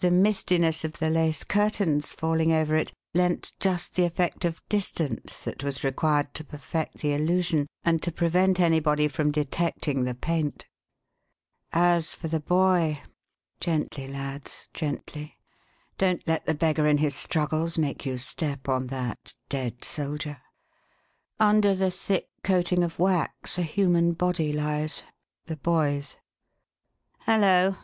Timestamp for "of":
0.84-0.98, 4.44-4.60, 22.84-22.98